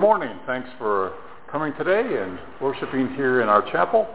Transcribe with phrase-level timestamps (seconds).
[0.00, 0.38] Good morning.
[0.46, 1.12] Thanks for
[1.52, 4.08] coming today and worshiping here in our chapel.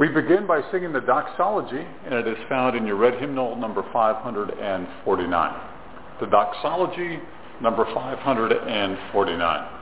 [0.00, 3.84] We begin by singing the doxology, and it is found in your red hymnal number
[3.92, 5.60] 549.
[6.18, 7.18] The doxology
[7.60, 9.77] number 549.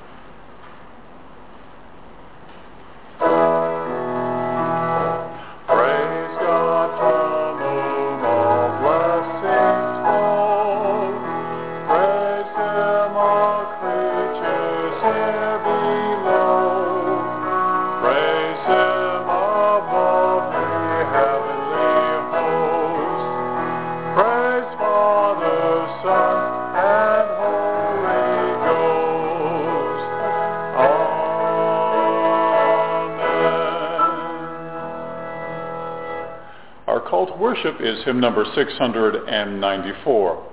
[37.56, 40.52] Worship is hymn number 694.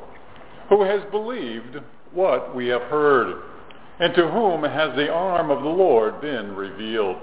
[0.69, 1.77] Who has believed
[2.13, 3.41] what we have heard,
[3.99, 7.17] and to whom has the arm of the Lord been revealed?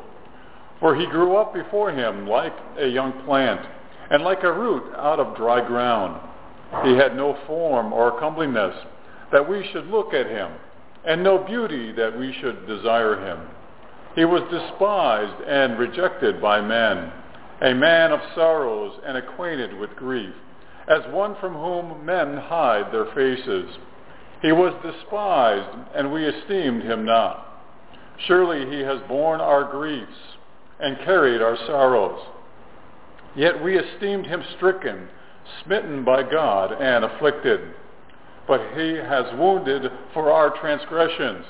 [0.80, 3.66] For he grew up before him like a young plant,
[4.10, 6.20] and like a root out of dry ground.
[6.84, 8.76] He had no form or comeliness
[9.32, 10.52] that we should look at him,
[11.06, 13.48] and no beauty that we should desire him.
[14.14, 17.12] He was despised and rejected by men,
[17.62, 20.34] a man of sorrows and acquainted with grief,
[20.86, 23.70] as one from whom men hide their faces.
[24.42, 27.46] He was despised, and we esteemed him not.
[28.26, 30.36] Surely he has borne our griefs
[30.78, 32.20] and carried our sorrows.
[33.34, 35.08] Yet we esteemed him stricken,
[35.64, 37.60] smitten by God, and afflicted.
[38.46, 41.46] But he has wounded for our transgressions.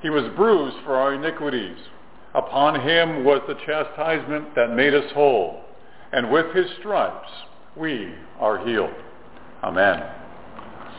[0.00, 1.76] He was bruised for our iniquities.
[2.34, 5.65] Upon him was the chastisement that made us whole,
[6.12, 7.28] and with his stripes
[7.76, 8.94] we are healed.
[9.62, 10.02] Amen.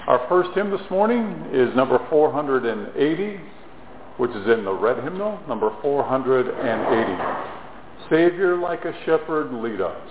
[0.08, 3.40] Our first hymn this morning is number 480,
[4.18, 8.10] which is in the red hymnal, number 480.
[8.10, 10.10] Savior, like a shepherd, lead us.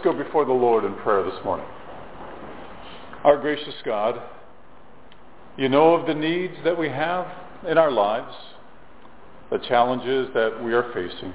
[0.00, 0.12] Still.
[0.12, 1.66] Let us go before the Lord in prayer this morning.
[3.24, 4.20] Our gracious God,
[5.56, 7.26] you know of the needs that we have
[7.68, 8.34] in our lives,
[9.50, 11.32] the challenges that we are facing.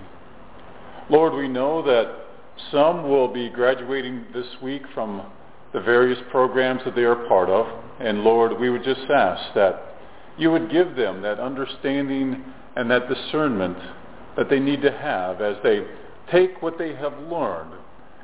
[1.09, 2.25] Lord, we know that
[2.71, 5.25] some will be graduating this week from
[5.73, 7.67] the various programs that they are part of.
[7.99, 9.95] And Lord, we would just ask that
[10.37, 12.43] you would give them that understanding
[12.75, 13.77] and that discernment
[14.37, 15.85] that they need to have as they
[16.31, 17.73] take what they have learned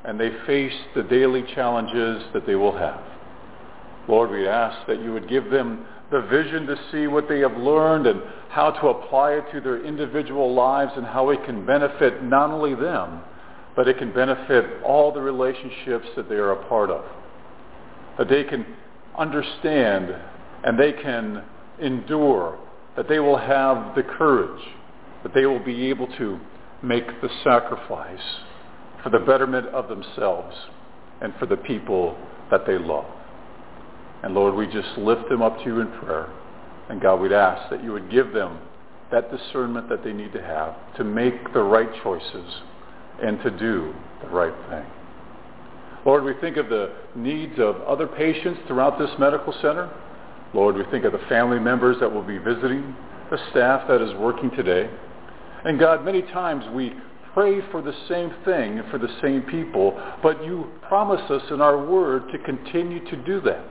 [0.05, 3.01] and they face the daily challenges that they will have.
[4.07, 7.55] Lord, we ask that you would give them the vision to see what they have
[7.57, 12.23] learned and how to apply it to their individual lives and how it can benefit
[12.23, 13.21] not only them,
[13.75, 17.05] but it can benefit all the relationships that they are a part of.
[18.17, 18.65] That they can
[19.17, 20.15] understand
[20.63, 21.43] and they can
[21.79, 22.57] endure,
[22.97, 24.61] that they will have the courage,
[25.23, 26.39] that they will be able to
[26.81, 28.19] make the sacrifice
[29.03, 30.55] for the betterment of themselves
[31.21, 32.17] and for the people
[32.51, 33.05] that they love.
[34.23, 36.29] And Lord, we just lift them up to you in prayer.
[36.89, 38.59] And God, we'd ask that you would give them
[39.11, 42.61] that discernment that they need to have to make the right choices
[43.21, 44.85] and to do the right thing.
[46.05, 49.89] Lord, we think of the needs of other patients throughout this medical center.
[50.53, 52.95] Lord, we think of the family members that will be visiting,
[53.29, 54.89] the staff that is working today.
[55.65, 56.93] And God, many times we
[57.39, 61.85] pray for the same thing for the same people, but you promise us in our
[61.89, 63.63] word to continue to do that,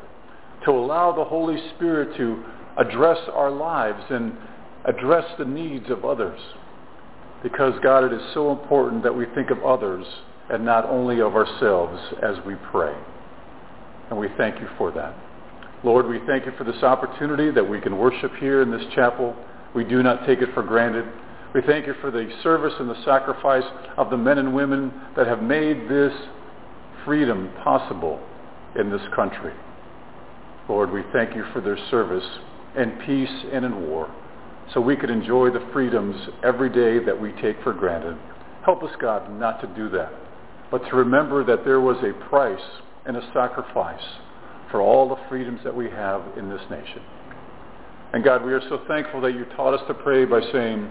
[0.65, 2.43] to allow the Holy Spirit to
[2.79, 4.33] address our lives and
[4.87, 6.41] address the needs of others.
[7.43, 10.07] Because, God, it is so important that we think of others
[10.49, 12.97] and not only of ourselves as we pray.
[14.09, 15.15] And we thank you for that.
[15.85, 19.37] Lord, we thank you for this opportunity that we can worship here in this chapel.
[19.75, 21.05] We do not take it for granted.
[21.55, 23.65] We thank you for the service and the sacrifice
[23.97, 26.13] of the men and women that have made this
[27.05, 28.21] freedom possible
[28.79, 29.53] in this country.
[30.69, 32.25] Lord, we thank you for their service
[32.77, 34.15] in peace and in war
[34.75, 38.19] so we could enjoy the freedoms every day that we take for granted.
[38.65, 40.13] Help us, God, not to do that,
[40.71, 42.61] but to remember that there was a price
[43.07, 44.05] and a sacrifice
[44.71, 47.01] for all the freedoms that we have in this nation.
[48.13, 50.91] And God, we are so thankful that you taught us to pray by saying,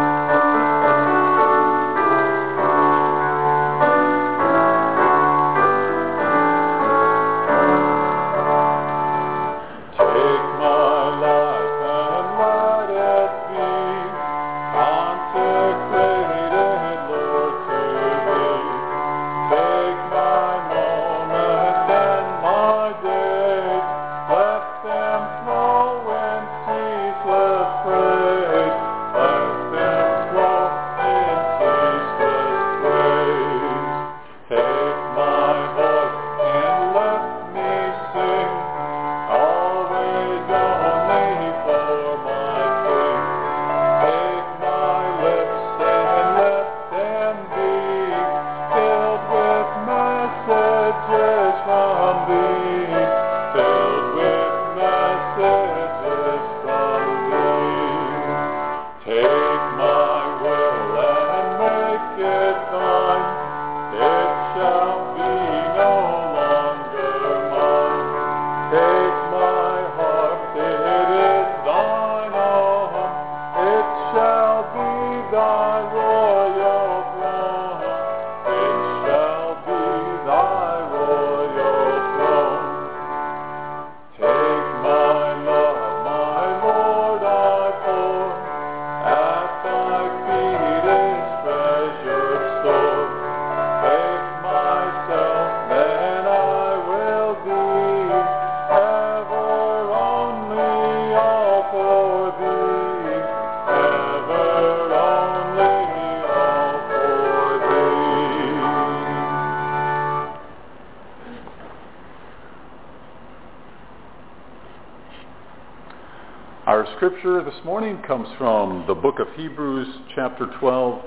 [117.19, 121.03] Scripture this morning comes from the book of Hebrews, chapter 12,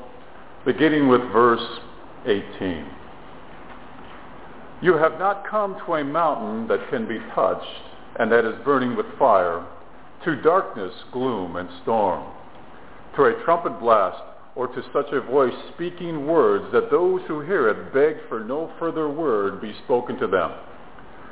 [0.65, 1.61] beginning with verse
[2.25, 2.85] 18.
[4.81, 7.65] You have not come to a mountain that can be touched
[8.19, 9.65] and that is burning with fire,
[10.25, 12.25] to darkness, gloom, and storm,
[13.15, 14.21] to a trumpet blast,
[14.55, 18.71] or to such a voice speaking words that those who hear it beg for no
[18.79, 20.51] further word be spoken to them,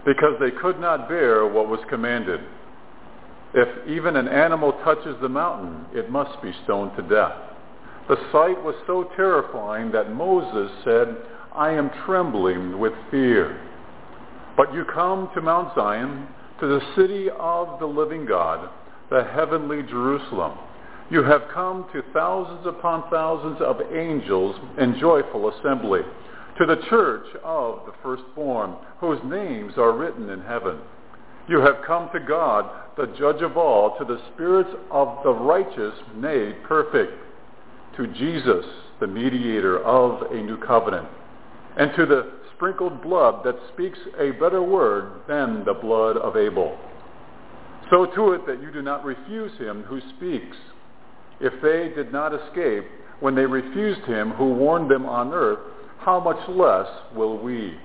[0.06, 2.42] because they could not bear what was commanded.
[3.58, 7.34] If even an animal touches the mountain, it must be stoned to death.
[8.08, 11.18] The sight was so terrifying that Moses said,
[11.56, 13.60] I am trembling with fear.
[14.56, 16.28] But you come to Mount Zion,
[16.60, 18.70] to the city of the living God,
[19.10, 20.60] the heavenly Jerusalem.
[21.10, 26.02] You have come to thousands upon thousands of angels in joyful assembly,
[26.60, 30.78] to the church of the firstborn, whose names are written in heaven.
[31.48, 35.94] You have come to God, the judge of all, to the spirits of the righteous
[36.16, 37.14] made perfect,
[37.96, 38.66] to Jesus,
[39.00, 41.08] the mediator of a new covenant,
[41.78, 46.78] and to the sprinkled blood that speaks a better word than the blood of Abel.
[47.90, 50.58] So to it that you do not refuse him who speaks.
[51.40, 52.84] If they did not escape
[53.22, 55.60] when they refused him who warned them on earth,
[56.00, 57.78] how much less will we?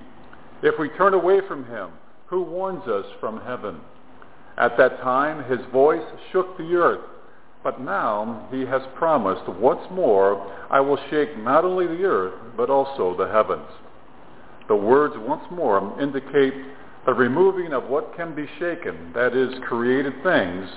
[0.61, 1.91] If we turn away from him
[2.33, 3.79] who warns us from heaven.
[4.57, 7.05] At that time his voice shook the earth,
[7.63, 12.71] but now he has promised, once more I will shake not only the earth, but
[12.71, 13.69] also the heavens.
[14.67, 16.55] The words once more indicate
[17.05, 20.67] the removing of what can be shaken, that is, created things,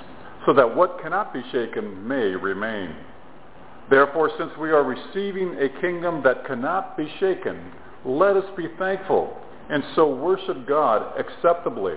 [0.44, 2.94] so that what cannot be shaken may remain.
[3.88, 7.72] Therefore, since we are receiving a kingdom that cannot be shaken,
[8.04, 11.94] let us be thankful and so worship God acceptably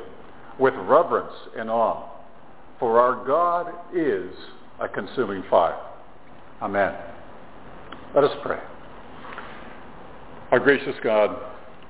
[0.60, 2.10] with reverence and awe.
[2.80, 4.34] For our God is
[4.80, 5.80] a consuming fire.
[6.62, 6.96] Amen.
[8.16, 8.60] Let us pray.
[10.52, 11.38] Our gracious God,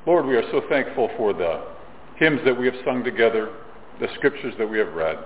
[0.05, 1.63] Lord, we are so thankful for the
[2.17, 3.49] hymns that we have sung together,
[4.01, 5.17] the scriptures that we have read.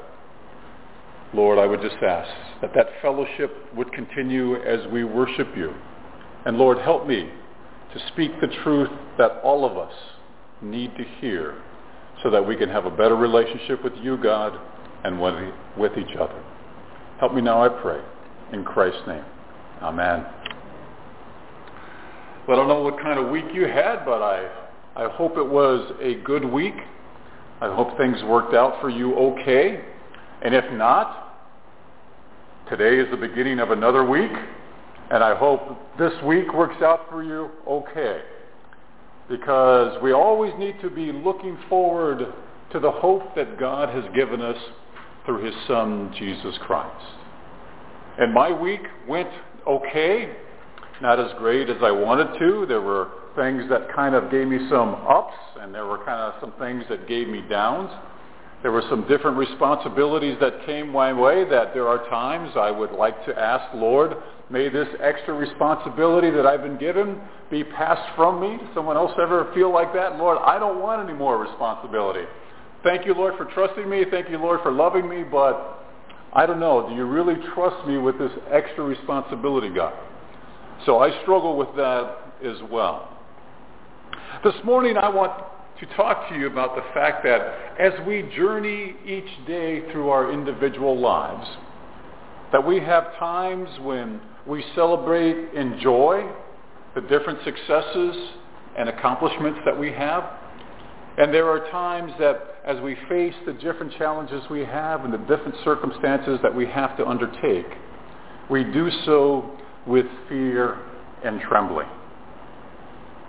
[1.33, 2.29] Lord, I would just ask
[2.62, 5.74] that that fellowship would continue as we worship you.
[6.45, 7.27] And Lord, help me
[7.93, 9.93] to speak the truth that all of us
[10.63, 11.55] need to hear
[12.24, 14.58] so that we can have a better relationship with you, God,
[15.03, 16.41] and with each other.
[17.20, 18.01] Help me now, I pray.
[18.53, 19.25] In Christ's name.
[19.82, 20.25] Amen.
[22.48, 24.50] Well, I don't know what kind of week you had, but I,
[24.96, 26.75] I hope it was a good week.
[27.62, 29.84] I hope things worked out for you okay.
[30.41, 31.39] And if not,
[32.70, 34.32] today is the beginning of another week,
[35.10, 35.62] and I hope
[35.98, 38.22] this week works out for you okay
[39.30, 42.34] because we always need to be looking forward
[42.72, 44.58] to the hope that God has given us
[45.25, 47.06] through his son, Jesus Christ.
[48.20, 49.30] And my week went
[49.68, 50.36] okay,
[51.01, 52.65] not as great as I wanted to.
[52.68, 56.34] There were things that kind of gave me some ups, and there were kind of
[56.39, 57.92] some things that gave me downs.
[58.62, 62.92] There were some different responsibilities that came my way that there are times I would
[62.92, 64.15] like to ask, Lord,
[64.53, 67.19] may this extra responsibility that I've been given
[67.50, 68.60] be passed from me.
[68.75, 70.17] Someone else ever feel like that?
[70.17, 72.25] Lord, I don't want any more responsibility.
[72.83, 74.05] Thank you, Lord, for trusting me.
[74.12, 75.24] Thank you, Lord, for loving me.
[75.24, 75.83] But
[76.33, 76.88] I don't know.
[76.88, 79.95] Do you really trust me with this extra responsibility, God?
[80.86, 83.10] So I struggle with that as well.
[84.43, 85.31] This morning I want
[85.79, 87.41] to talk to you about the fact that
[87.79, 91.48] as we journey each day through our individual lives,
[92.51, 96.29] that we have times when we celebrate in joy
[96.95, 98.15] the different successes
[98.77, 100.23] and accomplishments that we have.
[101.17, 105.17] And there are times that as we face the different challenges we have and the
[105.19, 107.67] different circumstances that we have to undertake,
[108.50, 110.79] we do so with fear
[111.23, 111.88] and trembling.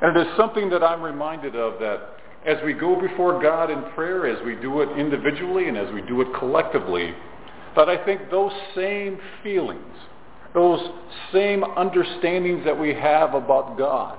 [0.03, 2.17] And it is something that I'm reminded of that
[2.47, 6.03] as we go before God in prayer, as we do it individually and as we
[6.03, 7.15] do it collectively,
[7.77, 9.97] that I think those same feelings
[10.55, 10.81] those
[11.33, 14.19] same understandings that we have about God.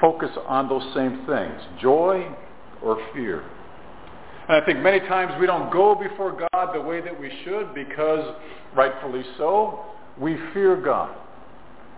[0.00, 2.30] Focus on those same things, joy
[2.82, 3.42] or fear.
[4.48, 7.74] And I think many times we don't go before God the way that we should
[7.74, 8.36] because,
[8.76, 9.80] rightfully so,
[10.20, 11.16] we fear God.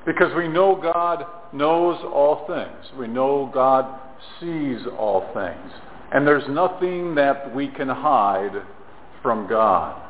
[0.06, 2.99] Because we know God knows all things.
[2.99, 4.00] We know God
[4.40, 5.73] sees all things.
[6.12, 8.62] And there's nothing that we can hide
[9.23, 10.00] from God.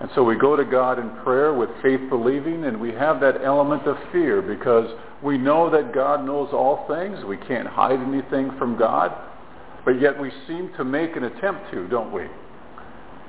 [0.00, 3.42] And so we go to God in prayer with faith believing, and we have that
[3.42, 4.90] element of fear because
[5.22, 7.24] we know that God knows all things.
[7.24, 9.14] We can't hide anything from God.
[9.86, 12.24] But yet we seem to make an attempt to, don't we?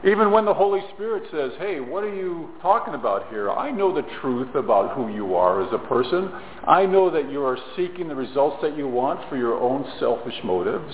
[0.04, 3.50] Even when the Holy Spirit says, hey, what are you talking about here?
[3.50, 6.32] I know the truth about who you are as a person.
[6.68, 10.36] I know that you are seeking the results that you want for your own selfish
[10.44, 10.94] motives.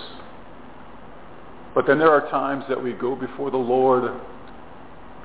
[1.76, 4.22] But then there are times that we go before the Lord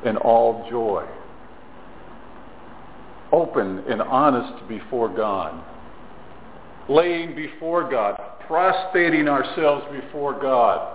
[0.04, 1.06] in all joy.
[3.32, 5.62] Open and honest before God.
[6.88, 10.94] Laying before God, prostrating ourselves before God.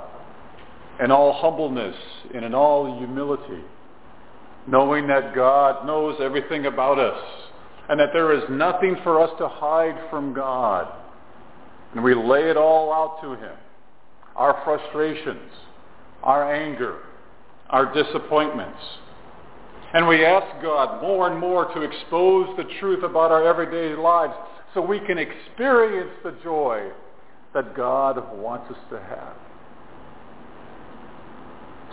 [1.00, 1.96] in all humbleness
[2.34, 3.64] and in all humility,
[4.68, 7.20] knowing that God knows everything about us
[7.90, 10.88] and that there is nothing for us to hide from God.
[11.94, 13.56] And we lay it all out to him.
[14.36, 15.52] Our frustrations,
[16.24, 17.00] our anger,
[17.70, 18.80] our disappointments.
[19.94, 24.34] And we ask God more and more to expose the truth about our everyday lives
[24.74, 26.90] so we can experience the joy
[27.54, 29.36] that God wants us to have.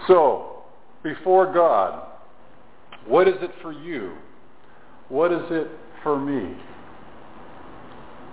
[0.09, 0.63] So,
[1.03, 2.07] before God,
[3.07, 4.17] what is it for you?
[5.11, 5.69] What is it
[6.03, 6.57] for me?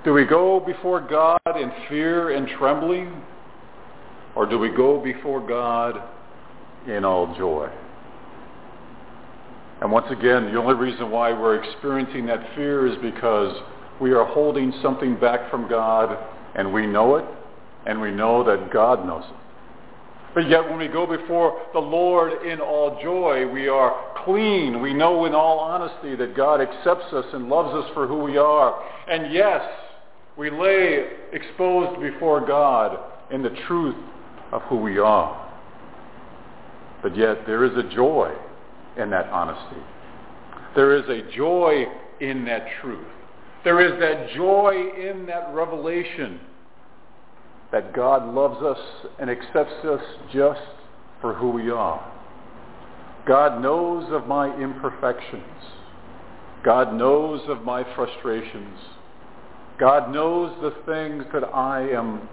[0.06, 3.22] Do we go before God in fear and trembling?
[4.36, 6.02] Or do we go before God
[6.88, 7.70] in all joy?
[9.82, 13.56] And once again, the only reason why we're experiencing that fear is because
[14.02, 16.18] we are holding something back from God
[16.56, 17.26] and we know it
[17.86, 19.36] and we know that God knows it.
[20.34, 24.82] But yet when we go before the Lord in all joy, we are clean.
[24.82, 28.38] We know in all honesty that God accepts us and loves us for who we
[28.38, 28.84] are.
[29.10, 29.62] And yes,
[30.38, 33.00] we lay exposed before God
[33.32, 33.96] in the truth
[34.52, 35.47] of who we are.
[37.02, 38.34] But yet there is a joy
[38.98, 39.82] in that honesty.
[40.76, 41.86] There is a joy
[42.20, 43.08] in that truth.
[43.64, 46.40] There is that joy in that revelation
[47.72, 48.80] that God loves us
[49.20, 50.02] and accepts us
[50.34, 50.62] just
[51.22, 52.14] for who we are.
[53.28, 55.44] God knows of my imperfections.
[56.64, 58.80] God knows of my frustrations.
[59.80, 62.28] God knows the things that I am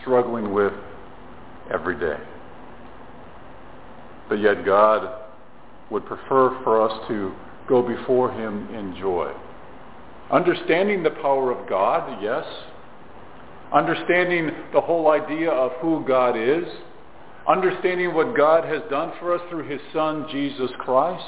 [0.00, 0.72] struggling with
[1.72, 2.18] every day.
[4.28, 5.20] But yet God
[5.90, 7.34] would prefer for us to
[7.68, 9.32] go before him in joy.
[10.30, 12.44] Understanding the power of God, yes.
[13.72, 16.64] Understanding the whole idea of who God is.
[17.48, 21.24] Understanding what God has done for us through his Son, Jesus Christ.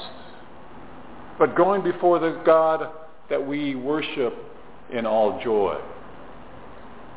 [1.37, 2.89] But going before the God
[3.29, 4.33] that we worship
[4.93, 5.79] in all joy.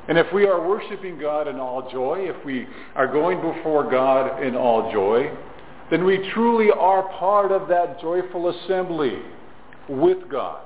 [0.09, 4.43] And if we are worshiping God in all joy, if we are going before God
[4.43, 5.31] in all joy,
[5.90, 9.18] then we truly are part of that joyful assembly
[9.88, 10.61] with God,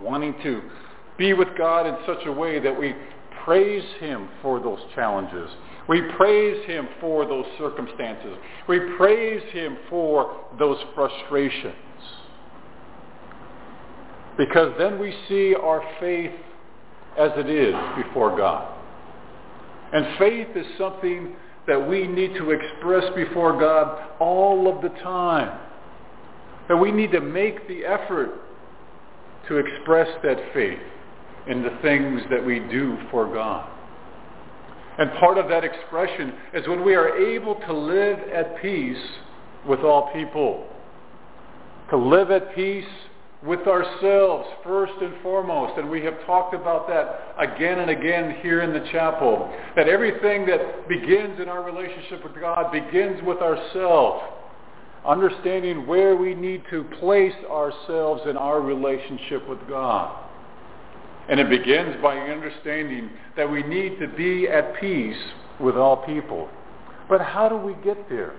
[0.00, 0.62] wanting to
[1.18, 2.94] be with God in such a way that we
[3.44, 5.50] praise him for those challenges.
[5.88, 8.36] We praise him for those circumstances.
[8.68, 11.74] We praise him for those frustrations.
[14.36, 16.32] Because then we see our faith
[17.18, 18.72] as it is before God.
[19.92, 25.58] And faith is something that we need to express before God all of the time.
[26.68, 28.30] That we need to make the effort
[29.48, 30.80] to express that faith
[31.48, 33.70] in the things that we do for God.
[34.98, 38.96] And part of that expression is when we are able to live at peace
[39.68, 40.66] with all people.
[41.90, 42.84] To live at peace
[43.44, 45.78] with ourselves first and foremost.
[45.78, 49.52] And we have talked about that again and again here in the chapel.
[49.76, 54.24] That everything that begins in our relationship with God begins with ourselves.
[55.04, 60.24] Understanding where we need to place ourselves in our relationship with God.
[61.28, 65.16] And it begins by understanding that we need to be at peace
[65.60, 66.48] with all people.
[67.08, 68.34] But how do we get there?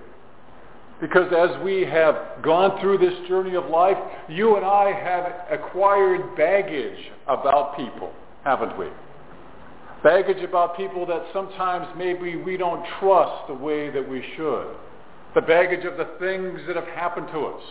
[1.00, 3.96] Because as we have gone through this journey of life,
[4.28, 8.12] you and I have acquired baggage about people,
[8.44, 8.88] haven't we?
[10.02, 14.66] Baggage about people that sometimes maybe we don't trust the way that we should.
[15.34, 17.62] The baggage of the things that have happened to us.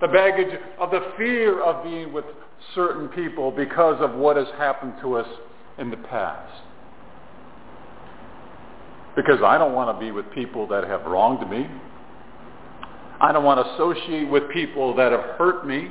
[0.00, 2.24] The baggage of the fear of being with
[2.74, 5.28] certain people because of what has happened to us
[5.78, 6.62] in the past.
[9.14, 11.66] Because I don't want to be with people that have wronged me.
[13.22, 15.90] I don't want to associate with people that have hurt me.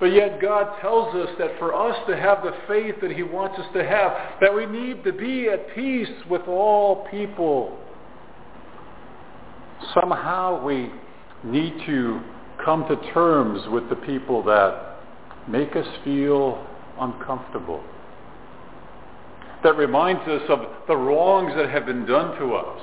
[0.00, 3.58] But yet God tells us that for us to have the faith that he wants
[3.58, 7.78] us to have, that we need to be at peace with all people.
[9.92, 10.90] Somehow we
[11.44, 12.20] need to
[12.64, 15.00] come to terms with the people that
[15.48, 16.64] make us feel
[17.00, 17.82] uncomfortable.
[19.64, 22.82] That reminds us of the wrongs that have been done to us,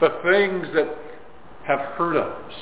[0.00, 1.01] the things that
[1.66, 2.52] have hurt us.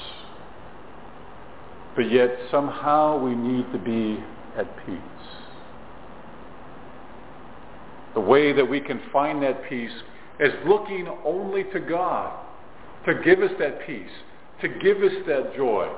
[1.96, 4.22] But yet somehow we need to be
[4.56, 4.98] at peace.
[8.14, 9.90] The way that we can find that peace
[10.38, 12.46] is looking only to God
[13.06, 14.10] to give us that peace,
[14.60, 15.88] to give us that joy.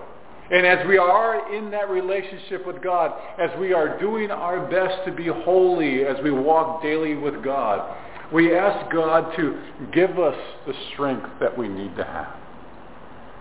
[0.50, 5.04] And as we are in that relationship with God, as we are doing our best
[5.06, 7.96] to be holy as we walk daily with God,
[8.32, 9.58] We ask God to
[9.92, 10.36] give us
[10.66, 12.34] the strength that we need to have,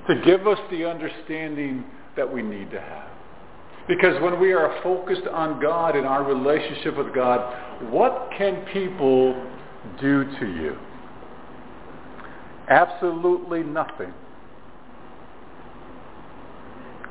[0.08, 1.84] to give us the understanding
[2.16, 3.10] that we need to have.
[3.88, 9.34] Because when we are focused on God and our relationship with God, what can people
[10.00, 10.78] do to you?
[12.70, 14.14] Absolutely nothing.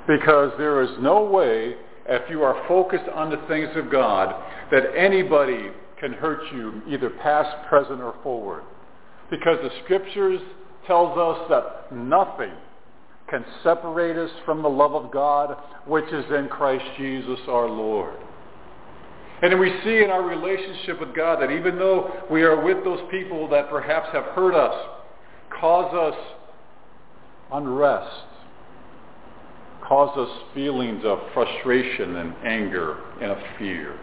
[0.06, 1.74] Because there is no way,
[2.08, 4.34] if you are focused on the things of God,
[4.70, 8.62] that anybody can hurt you, either past, present, or forward.
[9.30, 10.40] Because the scriptures
[10.86, 12.52] tells us that nothing
[13.30, 18.16] can separate us from the love of God, which is in Christ Jesus our Lord.
[19.42, 23.00] And we see in our relationship with God that even though we are with those
[23.10, 24.74] people that perhaps have hurt us,
[25.58, 26.18] cause us
[27.52, 28.26] unrest,
[29.82, 33.98] cause us feelings of frustration and anger and of fear.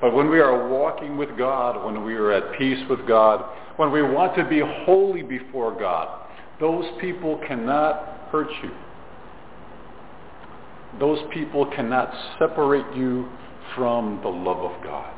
[0.00, 3.44] But when we are walking with God, when we are at peace with God,
[3.76, 6.27] when we want to be holy before God,
[6.60, 8.70] those people cannot hurt you.
[10.98, 13.28] Those people cannot separate you
[13.74, 15.14] from the love of God.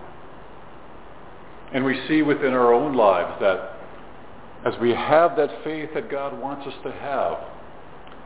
[1.72, 3.76] And we see within our own lives that
[4.66, 7.38] as we have that faith that God wants us to have,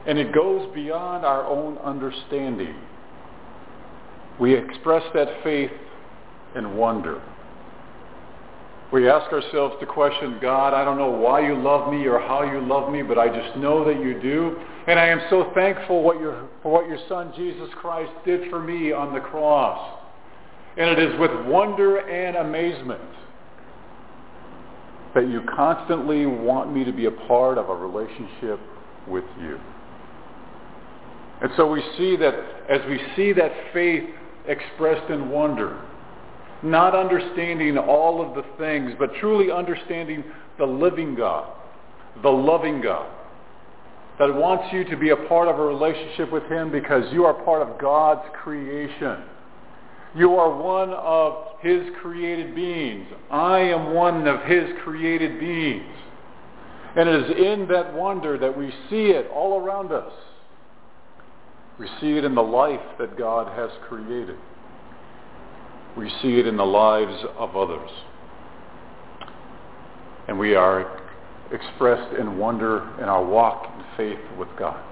[0.06, 2.74] and it goes beyond our own understanding,
[4.40, 5.70] we express that faith
[6.56, 7.22] in wonder.
[8.92, 12.42] We ask ourselves the question, God, I don't know why you love me or how
[12.42, 14.56] you love me, but I just know that you do.
[14.86, 18.60] And I am so thankful what your, for what your son Jesus Christ did for
[18.60, 20.00] me on the cross.
[20.76, 23.00] And it is with wonder and amazement
[25.14, 28.60] that you constantly want me to be a part of a relationship
[29.08, 29.58] with you.
[31.40, 32.34] And so we see that
[32.68, 34.04] as we see that faith
[34.46, 35.80] expressed in wonder,
[36.64, 40.24] not understanding all of the things, but truly understanding
[40.58, 41.52] the living God,
[42.22, 43.10] the loving God,
[44.18, 47.34] that wants you to be a part of a relationship with him because you are
[47.44, 49.24] part of God's creation.
[50.16, 53.08] You are one of his created beings.
[53.30, 55.84] I am one of his created beings.
[56.96, 60.12] And it is in that wonder that we see it all around us.
[61.80, 64.36] We see it in the life that God has created.
[65.96, 67.90] We see it in the lives of others.
[70.28, 71.00] And we are
[71.52, 74.82] expressed in wonder in our walk in faith with God.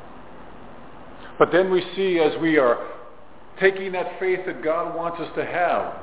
[1.39, 2.87] But then we see as we are
[3.59, 5.95] taking that faith that God wants us to have,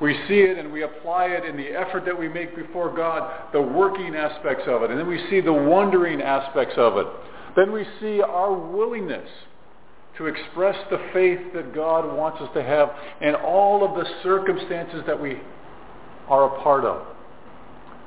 [0.00, 3.52] we see it and we apply it in the effort that we make before God,
[3.52, 4.90] the working aspects of it.
[4.90, 7.06] And then we see the wondering aspects of it.
[7.56, 9.28] Then we see our willingness
[10.18, 15.02] to express the faith that God wants us to have in all of the circumstances
[15.06, 15.38] that we
[16.28, 17.06] are a part of.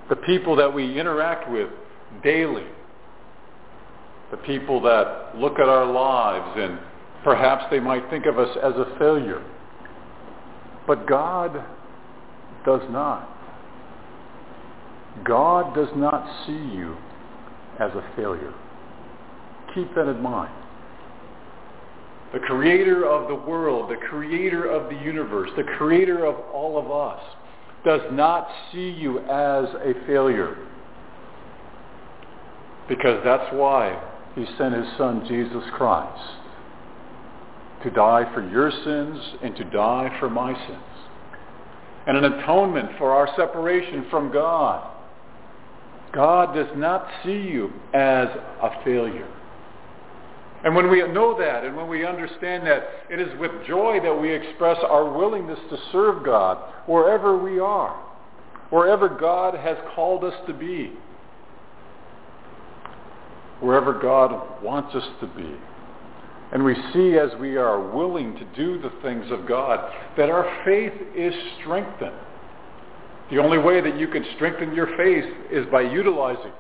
[0.10, 1.70] The people that we interact with
[2.24, 2.66] daily.
[4.32, 6.80] The people that look at our lives and
[7.24, 9.44] perhaps they might think of us as a failure.
[10.88, 11.64] But God
[12.66, 13.30] does not.
[15.24, 16.98] God does not see you
[17.80, 18.54] as a failure.
[19.76, 20.59] Keep that in mind
[22.34, 26.92] the creator of the world, the creator of the universe, the creator of all of
[26.92, 27.24] us,
[27.84, 30.58] does not see you as a failure.
[32.88, 34.00] Because that's why
[34.36, 36.22] he sent his son Jesus Christ
[37.84, 40.84] to die for your sins and to die for my sins.
[42.08, 44.86] And an atonement for our separation from God.
[46.12, 48.28] God does not see you as
[48.62, 49.32] a failure.
[50.64, 54.14] And when we know that and when we understand that, it is with joy that
[54.14, 57.96] we express our willingness to serve God wherever we are,
[58.70, 60.92] wherever God has called us to be,
[63.62, 65.56] wherever God wants us to be.
[66.52, 70.62] And we see as we are willing to do the things of God that our
[70.66, 72.16] faith is strengthened.
[73.32, 76.52] The only way that you can strengthen your faith is by utilizing,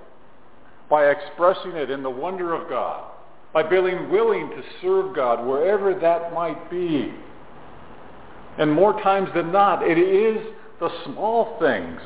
[0.89, 3.09] by expressing it in the wonder of God
[3.53, 7.13] by being willing to serve God wherever that might be.
[8.57, 10.45] And more times than not, it is
[10.79, 11.99] the small things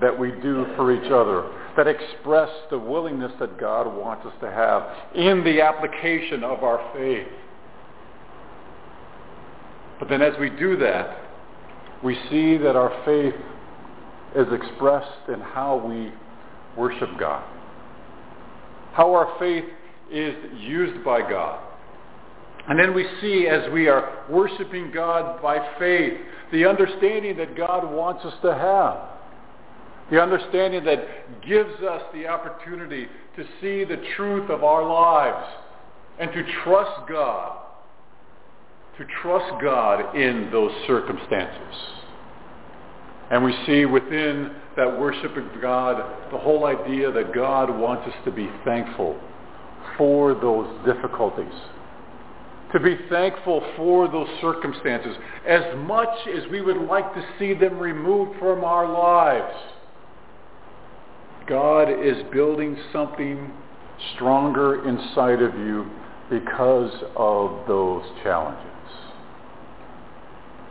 [0.00, 4.50] that we do for each other that express the willingness that God wants us to
[4.50, 7.28] have in the application of our faith.
[9.98, 11.18] But then as we do that,
[12.02, 13.34] we see that our faith
[14.34, 16.12] is expressed in how we
[16.76, 17.44] worship God.
[18.92, 19.64] How our faith
[20.10, 21.60] is used by God.
[22.68, 26.14] And then we see as we are worshiping God by faith,
[26.52, 29.08] the understanding that God wants us to have.
[30.10, 35.46] The understanding that gives us the opportunity to see the truth of our lives
[36.18, 37.58] and to trust God,
[38.98, 41.76] to trust God in those circumstances.
[43.30, 48.14] And we see within that worship of God the whole idea that God wants us
[48.24, 49.18] to be thankful
[49.96, 51.52] for those difficulties
[52.72, 55.16] to be thankful for those circumstances
[55.46, 59.56] as much as we would like to see them removed from our lives.
[61.46, 63.50] God is building something
[64.14, 65.90] stronger inside of you
[66.30, 68.66] because of those challenges.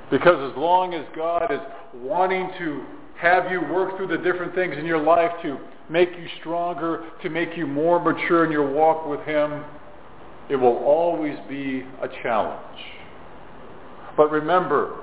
[0.10, 1.60] Because as long as God is
[1.94, 2.84] wanting to
[3.20, 5.58] have you work through the different things in your life to
[5.90, 9.64] make you stronger, to make you more mature in your walk with him,
[10.50, 12.78] it will always be a challenge.
[14.18, 15.00] But remember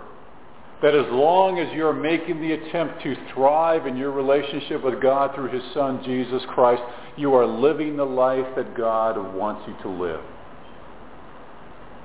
[0.83, 5.35] that as long as you're making the attempt to thrive in your relationship with God
[5.35, 6.83] through his son Jesus Christ,
[7.17, 10.21] you are living the life that God wants you to live.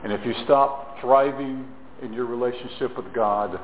[0.04, 1.68] And if you stop thriving
[2.02, 3.60] in your relationship with God,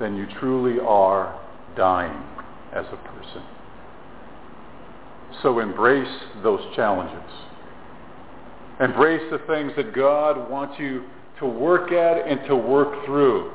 [0.00, 1.38] then you truly are
[1.76, 2.22] dying
[2.72, 3.55] as a person.
[5.42, 7.30] So embrace those challenges.
[8.80, 11.04] Embrace the things that God wants you
[11.38, 13.52] to work at and to work through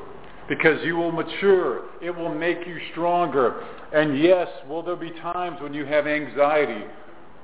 [0.48, 1.82] because you will mature.
[2.00, 3.64] It will make you stronger.
[3.92, 6.84] And yes, will there be times when you have anxiety?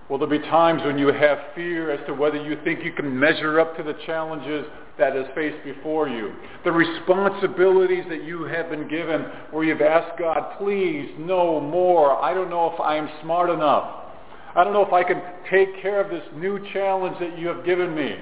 [0.09, 3.18] Will there be times when you have fear as to whether you think you can
[3.18, 4.64] measure up to the challenges
[4.98, 6.33] that is faced before you?
[6.64, 12.20] The responsibilities that you have been given where you've asked God, please, no more.
[12.22, 14.08] I don't know if I am smart enough.
[14.54, 17.64] I don't know if I can take care of this new challenge that you have
[17.64, 18.16] given me.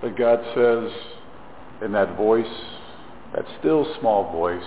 [0.00, 0.90] But God says
[1.82, 2.46] in that voice,
[3.34, 4.62] that still small voice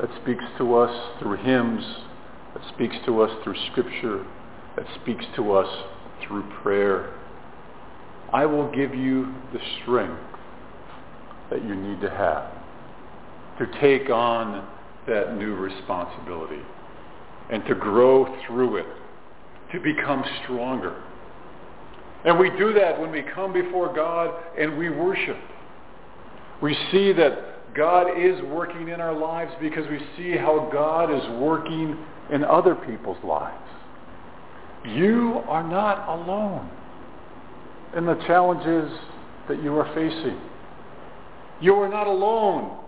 [0.00, 1.84] that speaks to us through hymns,
[2.54, 4.26] that speaks to us through scripture,
[4.76, 5.68] that speaks to us
[6.26, 7.14] through prayer,
[8.32, 10.20] I will give you the strength
[11.50, 12.50] that you need to have
[13.58, 14.66] to take on
[15.06, 16.62] that new responsibility
[17.52, 18.86] and to grow through it,
[19.72, 21.04] to become stronger.
[22.24, 25.36] And we do that when we come before God and we worship.
[26.62, 31.22] We see that God is working in our lives because we see how God is
[31.40, 31.98] working
[32.32, 33.58] in other people's lives.
[34.86, 36.70] You are not alone
[37.94, 38.90] in the challenges
[39.48, 40.40] that you are facing.
[41.60, 42.81] You are not alone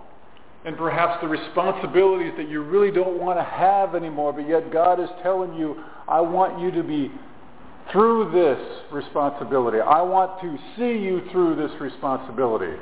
[0.64, 4.98] and perhaps the responsibilities that you really don't want to have anymore, but yet God
[4.98, 7.10] is telling you, I want you to be
[7.92, 8.58] through this
[8.90, 9.78] responsibility.
[9.80, 12.80] I want to see you through this responsibility.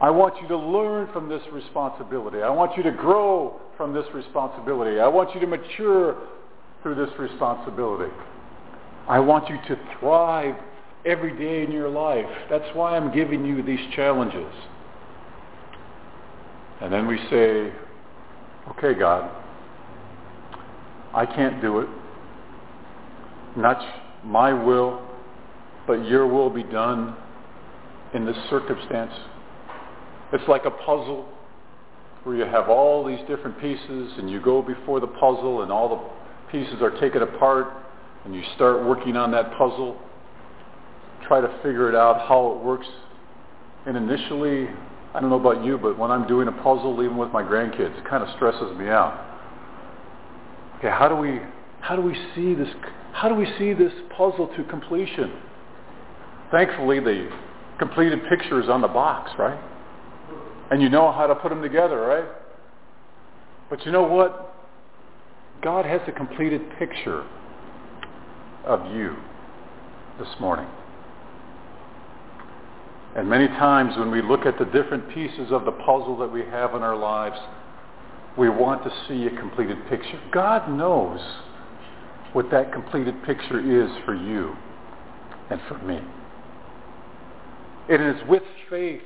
[0.00, 2.42] I want you to learn from this responsibility.
[2.42, 4.98] I want you to grow from this responsibility.
[4.98, 6.16] I want you to mature
[6.82, 8.12] through this responsibility.
[9.08, 10.56] I want you to thrive
[11.04, 12.26] every day in your life.
[12.48, 14.52] That's why I'm giving you these challenges.
[16.80, 17.72] And then we say,
[18.70, 19.30] okay, God,
[21.14, 21.88] I can't do it.
[23.56, 23.82] Not
[24.24, 25.02] my will,
[25.86, 27.16] but your will be done
[28.14, 29.12] in this circumstance.
[30.32, 31.28] It's like a puzzle
[32.24, 35.88] where you have all these different pieces and you go before the puzzle and all
[35.88, 37.68] the pieces are taken apart
[38.24, 39.96] and you start working on that puzzle,
[41.26, 42.86] try to figure it out how it works.
[43.86, 44.68] And initially
[45.14, 47.98] I don't know about you, but when I'm doing a puzzle, even with my grandkids,
[47.98, 49.26] it kind of stresses me out.
[50.78, 51.40] Okay, how do we
[51.80, 52.68] how do we see this
[53.12, 55.32] how do we see this puzzle to completion?
[56.50, 57.28] Thankfully, the
[57.78, 59.58] completed picture is on the box, right?
[60.70, 62.24] And you know how to put them together, right?
[63.68, 64.54] But you know what?
[65.62, 67.26] God has a completed picture
[68.64, 69.16] of you
[70.18, 70.66] this morning.
[73.16, 76.42] And many times when we look at the different pieces of the puzzle that we
[76.42, 77.36] have in our lives,
[78.38, 80.20] we want to see a completed picture.
[80.32, 81.20] God knows
[82.32, 84.54] what that completed picture is for you
[85.50, 86.00] and for me.
[87.88, 89.02] It is with faith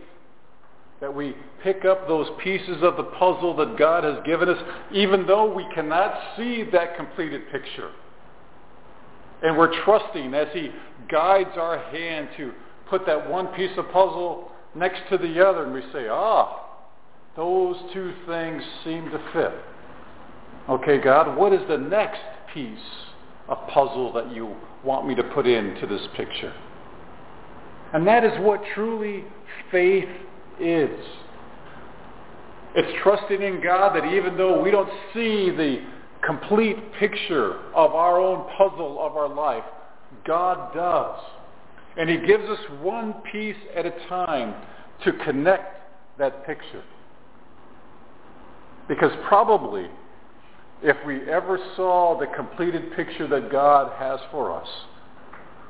[1.00, 4.58] that we pick up those pieces of the puzzle that God has given us,
[4.92, 7.90] even though we cannot see that completed picture.
[9.42, 10.70] And we're trusting as he
[11.10, 12.52] guides our hand to
[12.96, 16.61] put that one piece of puzzle next to the other and we say, ah,
[17.35, 19.52] those two things seem to fit.
[20.70, 22.20] Okay, God, what is the next
[22.52, 22.78] piece
[23.48, 24.54] of puzzle that you
[24.85, 26.54] want me to put into this picture?
[27.92, 29.24] And that is what truly
[29.72, 30.09] faith
[30.61, 31.00] is.
[32.76, 35.85] It's trusting in God that even though we don't see the
[36.24, 39.64] complete picture of our own puzzle of our life,
[40.24, 41.20] God does.
[41.96, 44.54] And he gives us one piece at a time
[45.04, 45.80] to connect
[46.18, 46.83] that picture.
[48.88, 49.88] Because probably
[50.83, 54.68] if we ever saw the completed picture that God has for us,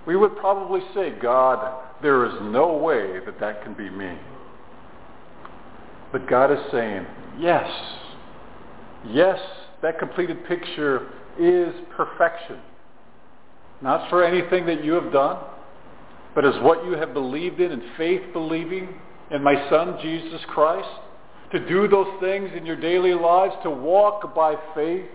[0.07, 4.19] we would probably say, God, there is no way that that can be me.
[6.13, 7.07] But God is saying,
[7.39, 7.71] yes,
[9.07, 9.39] yes,
[9.83, 11.09] that completed picture
[11.39, 12.59] is perfection.
[13.81, 15.39] Not for anything that you have done,
[16.35, 18.89] but as what you have believed in and faith believing
[19.31, 20.89] in my Son, Jesus Christ,
[21.53, 25.07] to do those things in your daily lives, to walk by faith.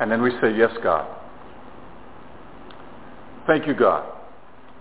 [0.00, 1.06] And then we say, yes, God.
[3.46, 4.10] Thank you, God.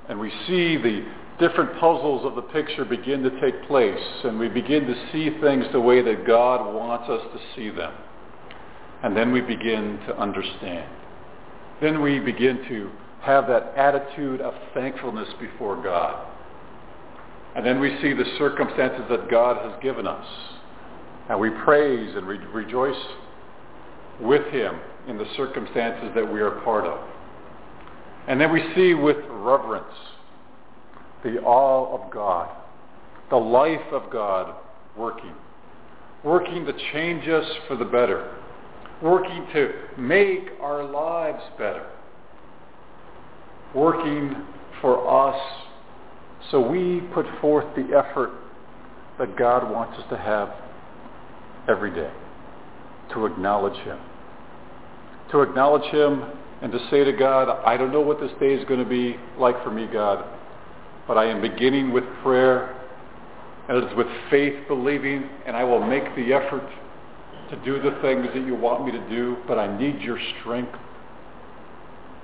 [0.07, 1.05] And we see the
[1.39, 5.65] different puzzles of the picture begin to take place, and we begin to see things
[5.73, 7.93] the way that God wants us to see them.
[9.03, 10.89] And then we begin to understand.
[11.81, 16.27] Then we begin to have that attitude of thankfulness before God.
[17.55, 20.25] And then we see the circumstances that God has given us.
[21.29, 22.95] And we praise and re- rejoice
[24.19, 26.99] with him in the circumstances that we are part of.
[28.27, 29.93] And then we see with reverence
[31.23, 32.49] the awe of God,
[33.29, 34.55] the life of God
[34.97, 35.34] working,
[36.23, 38.36] working to change us for the better,
[39.01, 41.86] working to make our lives better,
[43.73, 44.36] working
[44.81, 45.39] for us
[46.49, 48.31] so we put forth the effort
[49.19, 50.49] that God wants us to have
[51.69, 52.12] every day
[53.13, 53.99] to acknowledge him.
[55.31, 56.23] To acknowledge him
[56.62, 59.17] and to say to God, I don't know what this day is going to be
[59.38, 60.25] like for me, God,
[61.07, 62.75] but I am beginning with prayer
[63.69, 66.67] and it is with faith believing and I will make the effort
[67.51, 70.73] to do the things that you want me to do, but I need your strength.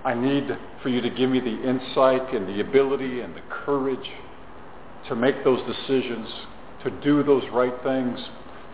[0.07, 0.47] I need
[0.81, 4.09] for you to give me the insight and the ability and the courage
[5.09, 6.29] to make those decisions,
[6.85, 8.17] to do those right things,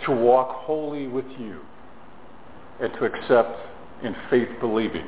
[0.05, 1.61] to walk wholly with you,
[2.79, 3.49] and to accept
[4.03, 5.07] in faith believing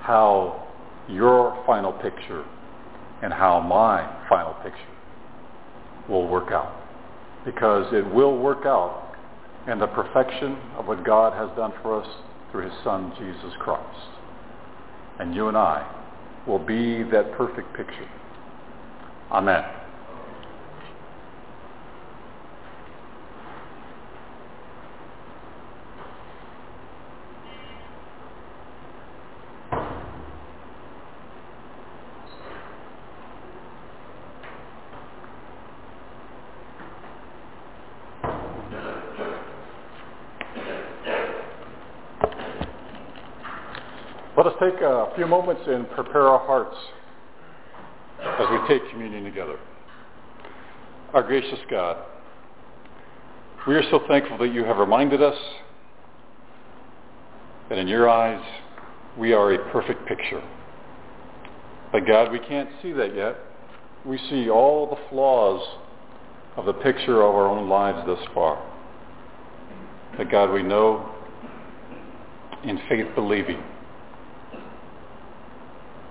[0.00, 0.66] how
[1.06, 2.46] your final picture
[3.22, 4.78] and how my final picture
[6.08, 6.74] will work out.
[7.44, 9.14] Because it will work out
[9.68, 12.08] in the perfection of what God has done for us
[12.50, 14.15] through his Son, Jesus Christ.
[15.18, 15.86] And you and I
[16.46, 18.08] will be that perfect picture.
[19.30, 19.64] Amen.
[44.46, 46.76] Let us take a few moments and prepare our hearts
[48.22, 49.58] as we take communion together.
[51.14, 51.96] Our gracious God,
[53.66, 55.34] we are so thankful that you have reminded us
[57.68, 58.40] that in your eyes
[59.18, 60.40] we are a perfect picture.
[61.90, 63.34] But God, we can't see that yet.
[64.04, 65.60] We see all the flaws
[66.56, 68.64] of the picture of our own lives thus far.
[70.16, 71.12] But God, we know
[72.62, 73.60] in faith believing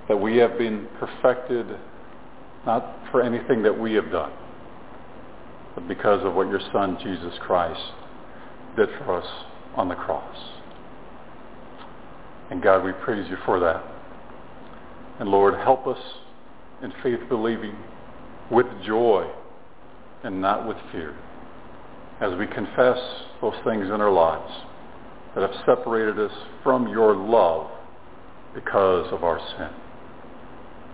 [0.07, 1.67] that we have been perfected
[2.65, 4.31] not for anything that we have done,
[5.75, 7.81] but because of what your Son, Jesus Christ,
[8.75, 9.27] did for us
[9.75, 10.37] on the cross.
[12.49, 13.83] And God, we praise you for that.
[15.19, 15.99] And Lord, help us
[16.83, 17.75] in faith believing
[18.51, 19.29] with joy
[20.23, 21.15] and not with fear
[22.21, 22.97] as we confess
[23.41, 24.51] those things in our lives
[25.33, 26.31] that have separated us
[26.63, 27.69] from your love
[28.53, 29.84] because of our sin.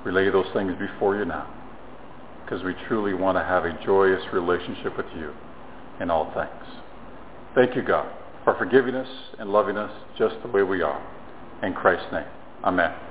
[0.06, 1.48] We lay those things before you now
[2.44, 5.32] because we truly want to have a joyous relationship with you
[6.02, 6.76] in all things.
[7.56, 8.12] Thank you, God,
[8.44, 9.08] for forgiving us
[9.40, 11.02] and loving us just the way we are.
[11.64, 12.26] In Christ's name,
[12.64, 13.11] amen.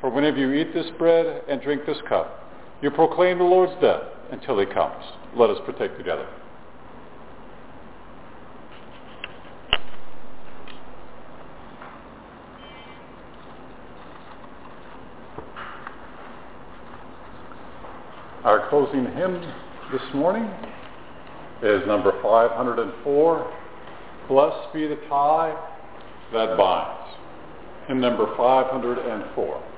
[0.00, 4.02] For whenever you eat this bread and drink this cup, you proclaim the Lord's death
[4.32, 5.04] until he comes.
[5.36, 6.26] Let us partake together.
[18.42, 19.38] Our closing hymn
[19.92, 20.48] this morning
[21.62, 23.56] is number 504,
[24.28, 25.54] Blessed be the tie
[26.32, 27.16] that binds.
[27.86, 29.69] Hymn number 504.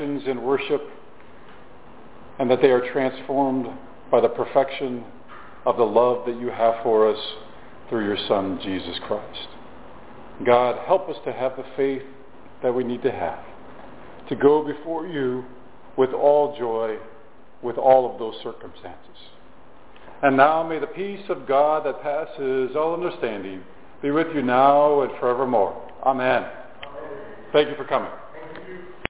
[0.00, 0.82] In worship
[2.38, 3.66] and that they are transformed
[4.10, 5.04] by the perfection
[5.66, 7.18] of the love that you have for us
[7.88, 9.48] through your Son, Jesus Christ.
[10.46, 12.02] God, help us to have the faith
[12.62, 13.44] that we need to have,
[14.28, 15.44] to go before you
[15.96, 16.96] with all joy,
[17.62, 18.96] with all of those circumstances.
[20.22, 23.62] And now may the peace of God that passes all understanding
[24.00, 25.92] be with you now and forevermore.
[26.04, 26.46] Amen.
[27.52, 28.10] Thank you for coming.